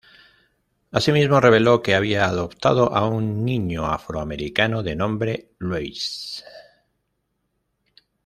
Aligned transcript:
Asimismo 0.91 1.39
reveló 1.39 1.83
que 1.83 1.93
había 1.93 2.25
adoptado 2.25 2.95
a 2.95 3.07
un 3.07 3.45
niño 3.45 3.85
afroamericano 3.85 4.81
de 4.81 4.95
nombre 4.95 5.51
Louis. 5.59 6.43